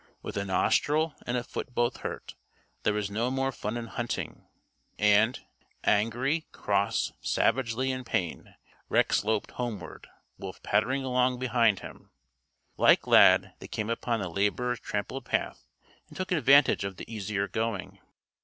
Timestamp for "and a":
1.27-1.43